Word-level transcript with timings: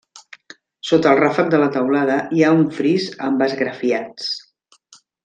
Sota 0.91 1.11
el 1.15 1.19
ràfec 1.19 1.51
de 1.55 1.59
la 1.63 1.67
teulada 1.75 2.17
hi 2.37 2.41
ha 2.45 2.49
un 2.61 2.65
fris 2.79 3.05
amb 3.29 3.45
esgrafiats. 3.49 4.31